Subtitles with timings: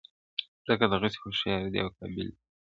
[0.67, 2.35] ځکه دغسي هوښیار دی او قابِل دی,